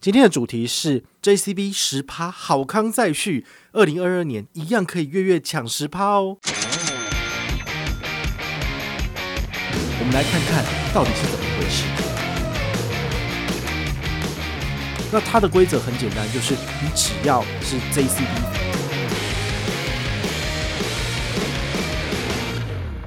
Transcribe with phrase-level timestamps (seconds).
[0.00, 6.38] 今天的主题是 JCB 十趴好康再续，二零二二年一样可以月月抢十趴哦。
[9.98, 10.64] 我们来看看
[10.94, 11.82] 到底是怎么回事。
[15.12, 18.22] 那它的规则很简单，就是你只要是 JCB。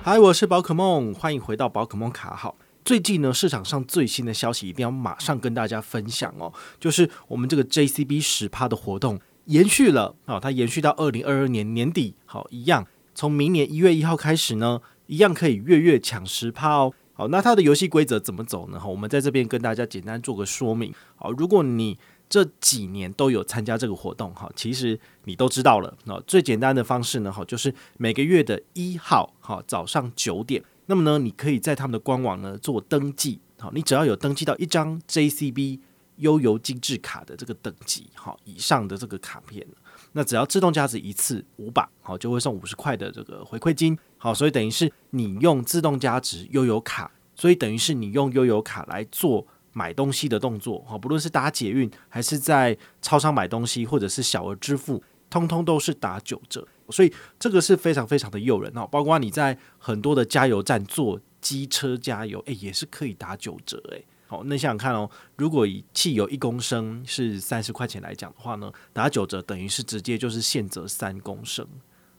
[0.04, 2.58] 嗨，我是宝可梦，欢迎回到宝可梦卡号。
[2.92, 16.92] 最近呢，市场上最新的消息一定要马上跟大家分享哦，就是我们这个 JCB 十趴的活动延续了啊，它延续到二零二二年年底，好，一样，从明年一月一号开始呢，一样可以月月抢十趴哦。
[17.14, 18.78] 好，那它的游戏规则怎么走呢？
[18.78, 20.94] 哈，我们在这边跟大家简单做个说明。
[21.16, 21.98] 好，如果你
[22.28, 25.98] 这几年都有参加这个活动，哈，其实你都知道了。
[26.04, 30.62] 那最简单的方式呢，哈，就是每个月的一号，哈，早上九点。
[30.92, 35.80] 那么呢，你可以在他们的官网呢做登记，好，你只要有登记到一张 JCB
[36.18, 39.66] 悠游精致卡的这个等级，好，以上的这个卡片，
[40.12, 56.68] 那只要自动加值一次五百，好，就会送五十块的这个回馈金，好，所以等于是你用自动加值悠游卡，所以等于是你用悠游卡来做买东西的动作，好，不论是搭捷运还是在超商买东西，或者是小额支付，通通都是打九折。
[56.92, 64.06] 所以这个是非常非常的诱人哦，包括你在很多的加油站做机车加油，诶，也是可以打九折诶。
[64.28, 71.68] 好，那想想看哦，如果以汽油一公升是三十块钱来讲的话呢，打九折等于是直接就是现折三公升，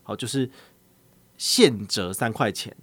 [0.03, 0.51] 好，就是
[1.39, 2.77] 现折三块钱。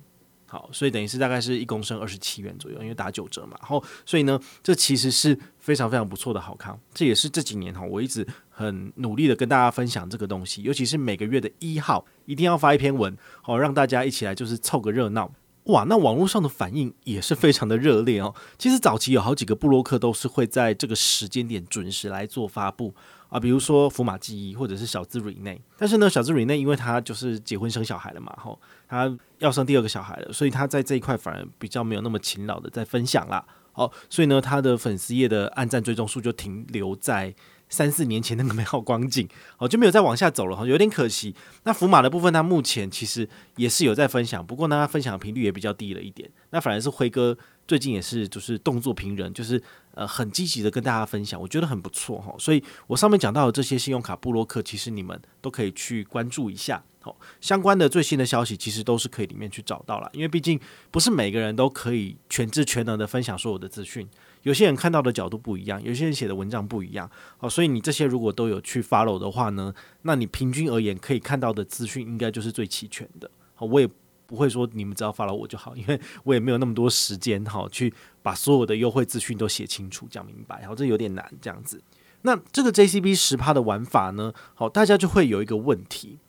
[0.49, 3.55] 好，所以等于是大概是一公升二十七元左右，因为打九折嘛。
[3.59, 6.77] 然后，所以呢，这其实是非常非常不错的好康。
[6.91, 15.31] 这也是这几年哈，我一直很努力的跟大家分享这个东西，尤其是每个月的一号一定要发一篇文，好让大家一起来就是凑个热闹。
[15.69, 18.35] 哇，那网络上的反应也是非常的热烈哦。
[18.57, 22.93] 其实早期有好几个布洛克都是会在这个时间点准时来做发布。
[23.29, 37.31] 啊，比如说福马记忆或者是小资瑞内，但是呢，小资瑞内因为他就是结婚生小孩了嘛，吼，他要生第二个小孩了，所以他在这一块反而比较没有那么勤劳的在分享啦，好，所以呢，他的粉丝页的按赞追踪数就停留在
[37.69, 41.33] 三四年前那个美好光景，哦，就没有再往下走了，哈，有点可惜。
[41.63, 46.29] 那福马的部分，他目前其实也是有在分享，不过呢，他分享的频率也比较低了一点。
[46.49, 47.37] 那反而是辉哥
[47.67, 49.61] 最近也是就是动作频仍，就是。
[49.95, 60.57] 呃，很积极的跟大家分享，我觉得很不错哈，所以我上面讲到的这些信用卡布洛克，其实你们都可以去关注一下，好，相关的最新的消息其实都是可以里面去找到了，因为毕竟
[60.89, 64.07] 不是每个人都可以全知全能的分享所有的资讯，
[64.43, 69.73] 有些人看到的角度不一样，有些人写的文章不一样，好，所以你这些如果都有去 follow 的话呢，
[70.03, 73.89] 那你平均而言可以看到的资讯应该就是最齐全的，好，我也。
[74.29, 77.91] 不会说你们只要 follow 我就好， 因为我也没有那么多时间哈，去
[78.21, 81.81] 把所有的优惠资讯都写清楚、讲明白，好，这有点难这样子。
[82.21, 86.19] 那这个 JCB 十趴的玩法呢，好，大家就会有一个问题：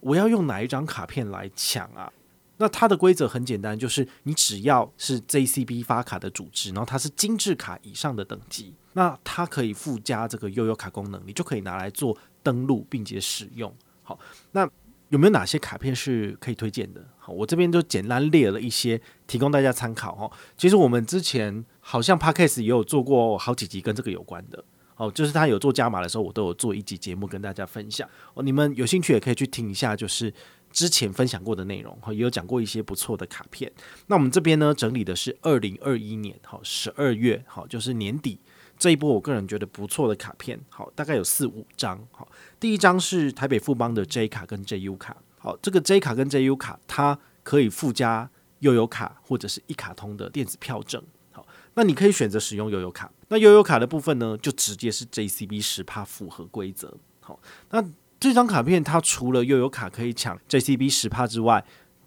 [0.00, 2.12] 我要用哪一张卡片来抢啊？
[2.58, 13.74] 那它的规则很简单，就是你只要是 JCB 发卡的组织，然后它是精致卡以上的等级，那它可以附加这个悠游卡功能，你就可以拿来做登录并且使用。
[14.02, 14.18] 好，
[14.52, 14.68] 那。
[15.10, 17.02] 有没有哪些卡片是可以推荐的？
[17.16, 20.30] 好，我这边就简单列了一些，提供大家参考哦。
[20.54, 24.62] 其实我们之前好像 Podcast 也有做过好几集跟这个有关的，
[24.96, 28.06] 哦，就是他有做加码的时候，我都有做一集节目跟大家分享。
[28.34, 30.30] 哦，你们有兴趣也可以去听一下，就是
[30.72, 33.70] 之前分享过的内容，哈，也有讲过一些不错的卡片。
[34.06, 38.38] 那我们这边呢，整理的是二零二一年，好，十二月，好，就是年底。
[38.78, 41.98] 这一波我个人觉得不错的卡片，好，大概有四五张。
[42.12, 42.28] 好，
[42.60, 45.16] 第一张是台北富邦的 J 卡跟 JU 卡。
[45.38, 48.30] 好，这个 J 卡跟 JU 卡，它可以附加
[48.60, 51.02] 悠游卡或者是一卡通的电子票证。
[51.32, 53.10] 好，那你可以选择使用悠游卡。
[53.28, 56.96] 那悠游卡的部分呢，就直接是 JCB 十趴符合规则。
[57.20, 57.40] 好，
[57.70, 57.84] 那
[58.20, 61.64] 这张卡片它除了又有卡可以抢 JCB 十帕之外，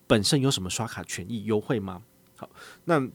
[0.07, 2.01] 本身有什么刷卡权益优惠吗？
[2.35, 2.49] 好，
[2.85, 3.07] 那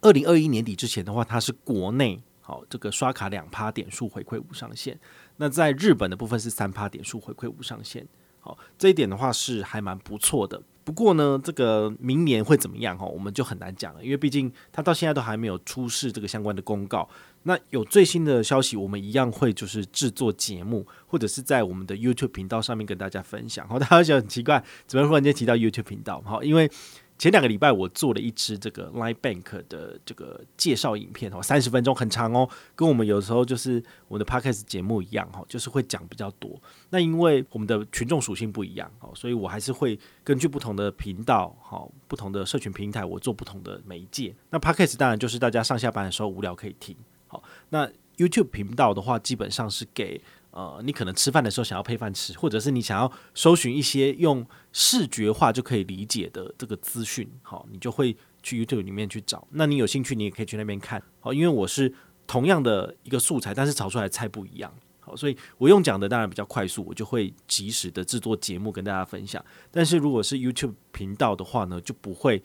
[0.00, 2.20] 二零二一年底之前的话，它是国内。
[2.40, 4.98] 好，这个刷卡两趴点数回馈无上限。
[5.36, 8.04] 那在日本的部分是三趴点数回馈无上限。
[8.40, 10.60] 好，这一点的话是还蛮不错的。
[10.84, 17.08] 不过呢，这个明年会怎么样哈，我们就很难讲了，因为毕竟它到现在都还没有出示这个相关的公告。
[17.44, 23.66] 那有最新的消息，我们一样会就是制作节目，或者是在我们的 YouTube 频道上面跟大家分享。
[23.68, 26.22] 好，大家觉得很奇怪，怎么忽然间提到 YouTube 频道？
[26.24, 26.70] 好，因为。
[27.20, 33.72] 前两个礼拜我做了一支这个 Line Bank 的这个介绍影片哦，三十分钟很长哦，跟我们有时候就是
[34.08, 36.58] 我们的 Podcast 节目一样哈，就是会讲比较多。
[36.88, 44.34] 那因为我们的群众属性不一样哦，所以我还是会根据不同的频道哈、不同的社群平台，我做不同的媒介。
[44.48, 46.96] 那 Podcast 当然就是大家上下班的时候无聊可以听。
[47.26, 47.86] 好，那
[48.16, 50.18] YouTube 频道的话，基本上是给
[50.50, 59.46] 呃，你可能吃饭的时候想要配饭吃，或者是你想要搜寻一些用视觉化就可以理解的这个资讯，好，你就会去 YouTube 里面去找。
[59.50, 61.02] 那你有兴趣，你也可以去那边看。
[61.20, 61.92] 好，因为我是
[62.26, 64.72] 同样的一个素材，但是炒出来的菜不一样。
[65.00, 69.44] 好，所以我用讲的当然比较快速，我就会及时的制作节目跟大家分享。
[69.70, 72.42] 但是如果是 YouTube 频道的话呢，就不会。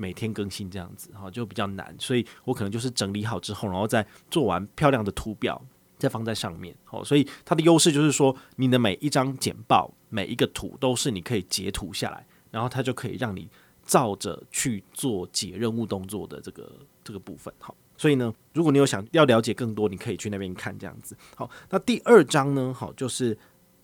[0.00, 5.60] 每天更新这样子哈，就比较难，所以我可能就是整理好之后，然后再做完漂亮的图表，
[5.98, 6.74] 再放在上面。
[6.84, 13.48] 好，所以它的优势就是说，你的每一张简报、每一个图都是你可以截图下来，然后它就可以让你
[13.84, 16.72] 照着去做解任务动作的这个
[17.02, 17.52] 这个部分。
[17.58, 21.16] 好，所以呢，如果你有想要了解更多，你可以去那边看这样子。
[21.34, 23.36] 好，那第二张呢，好，就是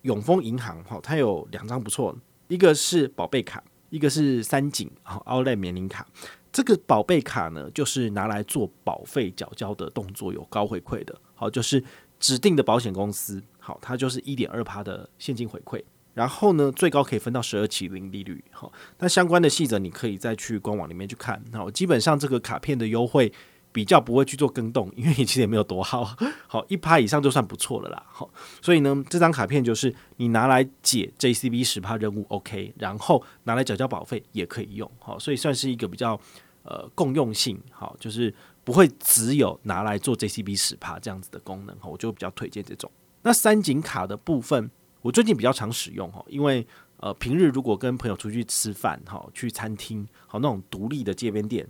[0.03, 2.15] 永丰银行，好，它有两张不错，
[2.47, 3.63] 一个是宝贝卡。
[3.91, 6.05] 一个是三井好，Outlet 免领卡，
[6.51, 11.15] 这个宝贝卡呢，就是拿来做保费缴交的动作，有高回馈的。
[11.33, 11.81] 好，就是
[12.19, 15.83] 指定的保险公司，好，它就是一点二趴的现金回馈，
[16.13, 18.43] 然后呢，最高可以分到十二期零利率。
[18.51, 21.43] 好，那相关的细则你可以再去官网里面去看。
[21.53, 23.31] 好，基本上这个卡片的优惠。
[23.75, 26.15] 比较不会去做更动，因为你其实也没有多好，
[26.47, 28.01] 好一趴以上就算不错了啦。
[28.07, 28.29] 好，
[28.61, 34.89] 所以呢，这张卡片就是你拿来解 JCB 十趴任务 OK，然后拿来缴交保费也可以用。
[34.99, 36.17] 好，所以算是一个比较
[36.63, 38.33] 呃共用性，好，就是
[38.65, 41.73] 不会只有拿来做 JCB 十趴这样子的功能。
[41.77, 42.91] 哈，我就比较推荐这种。
[43.21, 44.69] 那三井卡的部分，
[45.01, 46.67] 我最近比较常使用哈，因为
[46.97, 51.65] 呃平日如果跟朋友出去吃饭，哈去餐厅，好那种独立的街边店，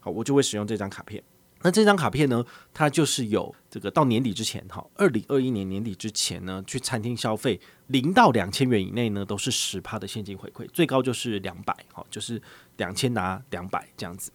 [0.00, 1.22] 好我就会使用这张卡片。
[1.62, 12.40] 那这张卡片呢，它就是有这个到年底之前，哈，二零二一年年底之前呢，去餐厅消费零到两千元以内呢，都是十趴的现金回馈，最高就是两百，哈，就是
[12.76, 14.30] 两千拿两百这样子。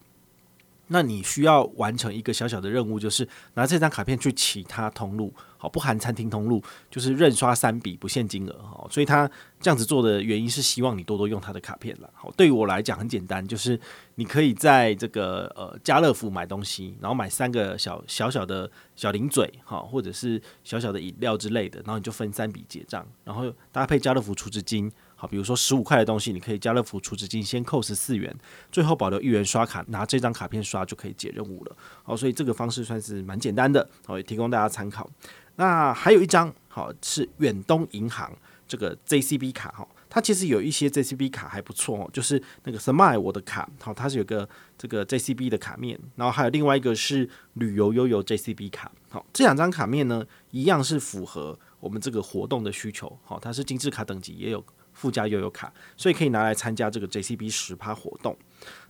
[0.88, 12.10] 那你需要完成一个小小的任务，就是拿这张卡片去其他通路，好，不含餐厅通路，就是认刷三笔不限金额，哈，所以他这样子做的原因是希望你多多用他的卡片了。
[12.14, 13.78] 好，对于我来讲很简单，就是
[14.16, 24.92] 你可以在这个呃家乐福买东西，然后买三个小小小的小零嘴，哈，或者是小小的饮料之类的，然后你就分三笔结账，然后搭配家乐福储值金。
[25.26, 28.34] 比如说十五块的东西，你可以家乐福储值金先扣十四元，
[28.70, 31.76] 最后保留一元刷卡，拿这张卡片刷就可以解任务了。
[32.02, 35.08] 好，所以这个方式算是蛮简单的，好，也提供大家参考。
[35.56, 38.32] 那还有一张，好，是远东银行
[38.66, 54.64] 这个 JCB 卡，哈，它其实有一些 JCB 卡还不错哦，就是那个 Smile 我的卡，好，它是有个这个 JCB 的卡面，然后还有另外一个是旅游悠游 JCB 卡，好，这两张卡面呢，一样是符合我们这个活动的需求，好，它是精致卡等级，也有。
[54.94, 58.34] 附加悠游卡，所以可以拿来参加这个 JCB 十趴活动。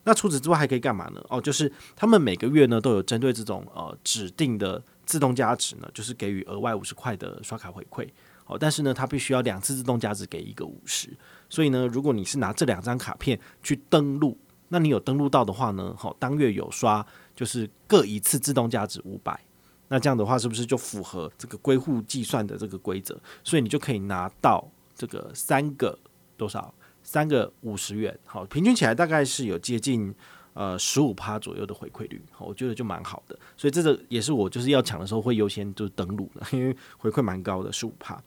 [0.04, 1.24] 那除此之外还可以干嘛呢？
[1.28, 8.06] 哦，就是他们每个月呢都有针对这种呃指定的自动加值呢，就是给予额外五十块的刷卡回馈。
[8.46, 11.08] 哦，但是呢，它必须要两次自动加值给一个五十。
[11.48, 17.04] 所以呢，如果你是拿这两张卡片去登录，那你有登录到的话呢，好，当月有刷
[17.34, 19.40] 就是各一次自动价值五百。
[19.88, 23.18] 那这样的话是不是就符合这个归户计算的这个规则？
[23.42, 24.70] 所以你就可以拿到。
[24.94, 25.98] 这个三个
[26.36, 26.72] 多少？
[27.06, 30.14] 三个五十元，好，平均起来大概是有接近
[30.54, 33.38] 呃十五趴左右的回馈率，好，我觉得就蛮好的。
[33.58, 38.18] 所以这个也是我就是要抢的时候会优先就登录的， 因为回馈蛮高的十五趴。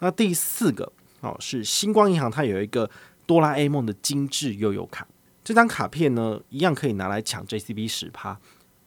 [0.00, 2.90] 那第四个哦是星光银行，它有一个
[3.26, 5.08] 哆啦 A 梦的精致悠游卡，
[5.42, 8.38] 这张卡片呢一样可以拿来抢 JCB 十趴。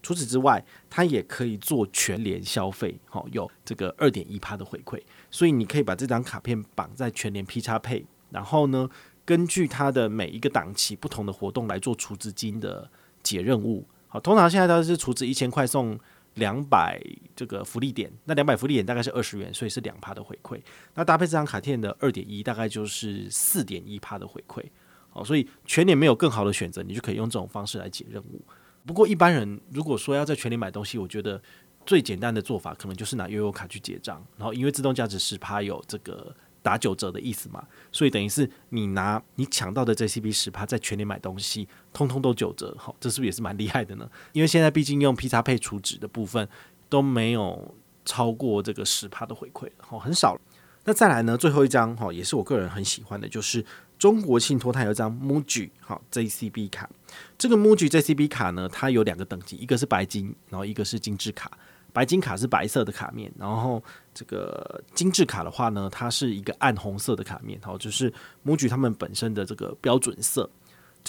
[0.01, 8.89] 除此之外，它也可以做全联消费，好，有这个二点一趴的回馈，所以你可以把这张卡片绑在全联 P 叉配，然后呢，
[9.25, 12.89] 根据它的每一个档期不同的活动来做储值金的
[13.21, 13.85] 解任务。
[14.07, 15.99] 好，通常现在都是储值一千块送
[16.35, 16.99] 两百
[17.35, 20.59] 这个福利点，那两百福利点大概是二十元，所以是两趴的回馈。
[20.95, 24.63] 那搭配这张卡片的二点一，大概就是四点一趴的回馈。
[25.09, 28.41] 好，所以全联没有更好的选择，你就可以用这种方式来解任务。
[28.85, 31.41] 不过一般人如果说要在全联买东西，我觉得
[31.85, 44.09] 最简单的做法可能就是拿悠游卡去结账，然后因为自动加值十趴有这个打九折的意思嘛，所以等于是你拿你抢到的 JCB 十趴在全联买东西，通通都九折，好，这是不是也是蛮厉害的呢？
[44.33, 46.47] 因为现在毕竟用 P 叉配储值的部分
[46.89, 50.39] 都没有超过这个十趴的回馈，好，很少。
[50.85, 53.63] 那再来呢，最后一张哈，也是我个人很喜欢的，就是。
[53.99, 56.89] 中国信托它有一张 MUJI 好 JCB 卡，
[57.37, 61.51] 这个 MUJI JCB 卡呢，它有两个等级，一个是白金，然后一个是精致卡。
[61.91, 68.13] 白金卡是白色的卡面，然后这个精致卡的话呢，它是一个暗红色的卡面，好，就是
[68.45, 70.49] MUJI 他们本身的这个标准色。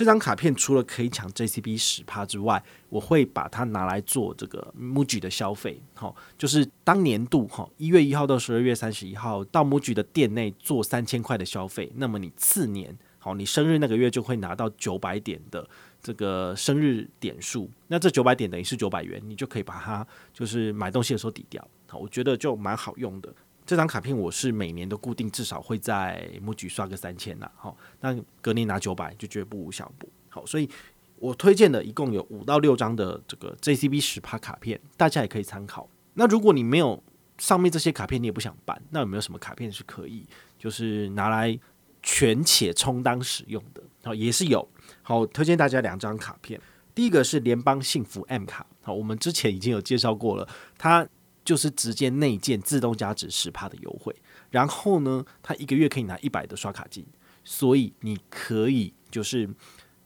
[0.01, 15.69] 这张卡片除了可以抢 JCB 十趴之外，我会把它拿来做这个 MUJI 的消费，好，就是当年度哈一月一号到十二月三十一号到 MUJI 的店内做三千块的消费，那么你次年好，你生日那个月就会拿到九百点的
[16.03, 23.31] 这个生日点数，那这九百点等于是九百元，你就可以把它就是买东西的时候抵掉，好，我觉得就蛮好用的。
[23.71, 30.69] 这张卡片我是每年都固定至少会在母局刷个三千呐，好，那隔年拿九百就绝不无小补，好，所以
[31.15, 35.89] 我推荐的一共有五到六张的这个 JCB 十趴卡片，大家也可以参考。
[36.15, 37.01] 那如果你没有
[37.39, 40.27] 上面这些卡片，你也不想办，那有没有什么卡片是可以
[40.59, 41.57] 就是拿来
[42.03, 43.81] 权且充当使用的？
[44.03, 44.69] 好，也是有，
[45.01, 46.61] 好，推荐大家两张卡片，
[46.93, 51.07] 第一个是联邦幸福 M 卡，好，我们之前已经有介绍过了，它。
[51.45, 54.15] 就是直接内建自动加值十帕的优惠，
[54.51, 57.07] 然后呢，它一个月可以拿一百的刷卡金，
[57.45, 59.49] 所以你可以就是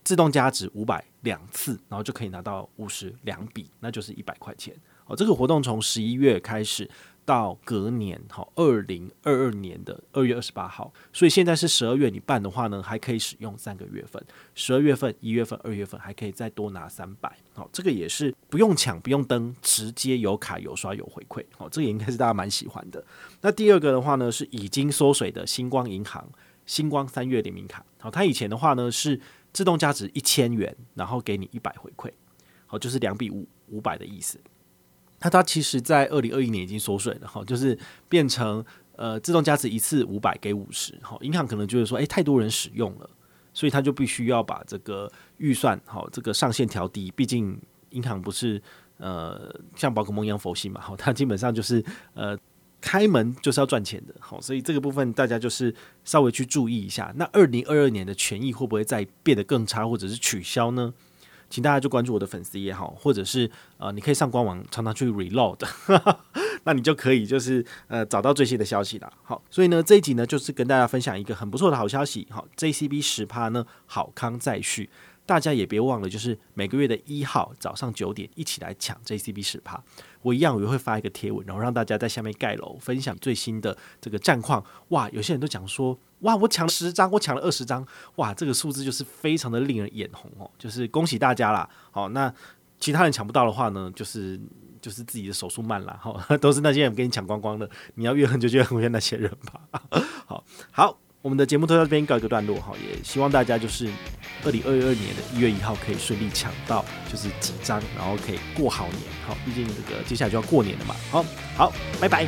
[0.03, 4.75] 自动加值五百两次，然后就可以拿到五十两笔，那就是一百块钱。
[5.07, 6.91] 哦，这个活动从十一月开始。
[7.25, 14.23] 到隔年，好，二零二二年的二月二十八号，所以现在是十二月，你办的话呢，还可以使用三个月份，
[14.55, 23.05] 十二月份、一月份、二月份还可以再多拿三百，好，这个也是不用抢、不用登，直接有卡有刷有回馈，好，这个也应该是大家蛮喜欢的。
[23.41, 26.29] 那第二个的话呢，是已经缩水的星光银行
[26.67, 29.19] 星光三月联名卡，好，它以前的话呢是
[29.53, 32.11] 自动加值一千元，然后给你一百回馈，
[32.67, 34.39] 好，就是两笔五五百的意思。
[35.25, 37.77] 那它其实，在二零二一年已经缩水了哈，就是
[38.11, 38.63] 变成
[38.95, 43.09] 呃自动加值一次五百给五十，哈，银行可能就是说，诶、太多人使用了，
[43.55, 47.11] 所以他就必须要把这个预算，好，这个上限调低。
[47.17, 48.61] 毕竟银行不是
[48.99, 52.37] 呃像宝可梦一样佛系嘛，好，它基本上就是呃
[52.83, 57.11] 开门就是要赚钱的，好，所以这个部分大家就是稍微去注意一下。
[57.17, 60.93] 那二零二二年的权益会不会再变得更差，或者是取消呢？
[61.55, 65.57] 请大家就关注我的粉丝也好，或者是呃，你可以上官网常常去 reload，
[66.65, 69.13] 那你就可以就是呃找到最新的消息了。
[69.23, 72.27] 好，所以呢这一集呢就是跟大家分享一个很不错的好消息。
[72.29, 74.91] 好，JCB 十趴呢好康再续。
[75.27, 79.83] 大家也别忘了，就是每个月的一号早上九点一起来抢 JCB 十趴。
[80.21, 84.65] 我一样也会发一个贴文，然后让大家在下面盖楼分享最新的这个战况。
[84.89, 90.51] 哇，有些人都讲说，哇，我抢了十张，我抢了二十张，哇，这个数字就是非常的令人眼红哦。
[90.59, 91.69] 就是恭喜大家啦。
[91.91, 92.33] 好，那
[92.79, 94.39] 其他人抢不到的话呢，就是
[94.81, 95.99] 就是自己的手速慢了。
[96.01, 97.69] 好， 都是那些人给你抢光光的。
[97.95, 99.83] 你要怨恨就怨恨那些人吧。
[100.27, 100.99] 好 好。
[101.25, 103.89] 我们的节目都在这边告一个段落哈，也希望大家就是
[104.45, 109.01] 二零二二年的一月一号可以顺利抢到就是几张，然后可以过好年。
[109.27, 110.95] 好，毕竟这个接下来就要过年了嘛。
[111.11, 111.25] 好，
[111.57, 112.27] 好，拜拜。